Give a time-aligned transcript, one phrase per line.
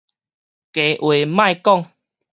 [0.03, 0.05] 加話
[1.27, 1.91] 莫講